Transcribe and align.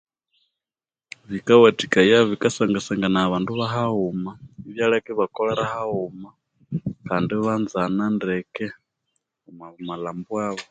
Bikawathikaya, 1.29 2.17
bikasangasanganaya 2.29 3.25
abandu 3.27 3.51
bahaghuma 3.59 4.31
ibyaleka 4.67 5.07
ibakolera 5.11 5.63
haghuma 5.73 6.29
kandi 7.07 7.29
ibanzana 7.39 8.03
ndeke 8.15 8.65
omwa 9.47 9.67
malhambo 9.87 10.33
abo. 10.47 10.63